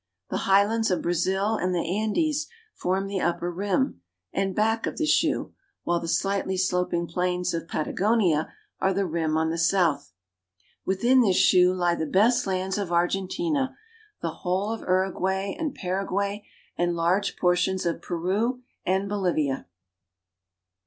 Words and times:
The 0.31 0.37
highlands 0.49 0.89
of 0.89 1.03
Brazil 1.03 1.57
and 1.57 1.75
the 1.75 1.99
Andes 2.01 2.47
form 2.73 3.05
the 3.05 3.21
upper 3.21 3.51
rim 3.51 4.01
and 4.33 4.55
back 4.55 4.87
of 4.87 4.97
the 4.97 5.05
shoe, 5.05 5.53
while 5.83 5.99
the 5.99 6.07
slightly 6.07 6.57
sloping 6.57 7.05
plains 7.05 7.53
of 7.53 7.67
Pata 7.67 7.93
gonia 7.93 8.51
are 8.79 8.95
the 8.95 9.05
rim 9.05 9.37
on 9.37 9.51
the 9.51 9.59
south. 9.59 10.11
Within 10.87 11.21
this 11.21 11.37
shoe 11.37 11.71
lie 11.71 11.93
the 11.93 12.07
best 12.07 12.47
lands 12.47 12.79
of 12.79 12.91
Argentina, 12.91 13.77
the 14.23 14.37
whole 14.41 14.71
of 14.71 14.81
Uruguay 14.81 15.53
and 15.59 15.75
Para 15.75 16.07
guay, 16.07 16.45
and 16.75 16.95
large 16.95 17.37
portions 17.37 17.85
of 17.85 18.01
Peru 18.01 18.63
and 18.83 19.07
Bolivia. 19.07 19.67